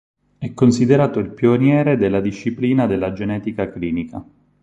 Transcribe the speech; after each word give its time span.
È 0.39 0.51
considerato 0.55 1.19
il 1.19 1.29
pioniere 1.29 1.95
della 1.95 2.21
disciplina 2.21 2.87
della 2.87 3.13
genetica 3.13 3.69
clinica. 3.71 4.25